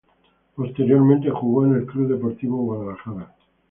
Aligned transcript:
Posteriormente 0.55 1.29
jugó 1.29 1.67
en 1.67 1.75
el 1.75 1.85
Club 1.85 2.07
Deportivo 2.07 2.57
Guadalajara. 2.63 3.35